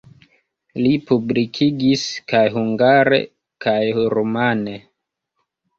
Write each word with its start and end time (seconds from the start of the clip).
Li 0.85 0.93
publikigis 1.11 2.07
kaj 2.33 2.43
hungare 2.57 3.23
kaj 3.69 3.79
rumane. 4.17 4.81